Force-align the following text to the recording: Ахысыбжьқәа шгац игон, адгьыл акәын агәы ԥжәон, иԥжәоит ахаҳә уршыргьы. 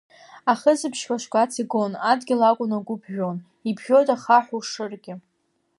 Ахысыбжьқәа 0.51 1.15
шгац 1.23 1.53
игон, 1.61 1.93
адгьыл 2.11 2.41
акәын 2.49 2.71
агәы 2.77 2.95
ԥжәон, 3.01 3.37
иԥжәоит 3.69 4.07
ахаҳә 4.15 4.51
уршыргьы. 4.55 5.13